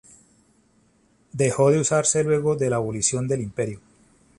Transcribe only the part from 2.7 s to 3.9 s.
la abolición del imperio.